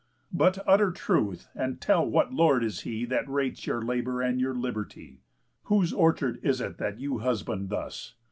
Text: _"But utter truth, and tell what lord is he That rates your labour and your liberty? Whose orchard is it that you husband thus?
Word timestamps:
_"But 0.35 0.57
utter 0.67 0.89
truth, 0.89 1.47
and 1.53 1.79
tell 1.79 2.03
what 2.03 2.33
lord 2.33 2.63
is 2.63 2.79
he 2.79 3.05
That 3.05 3.29
rates 3.29 3.67
your 3.67 3.83
labour 3.83 4.23
and 4.23 4.41
your 4.41 4.55
liberty? 4.55 5.21
Whose 5.65 5.93
orchard 5.93 6.39
is 6.41 6.59
it 6.59 6.79
that 6.79 6.99
you 6.99 7.19
husband 7.19 7.69
thus? 7.69 8.15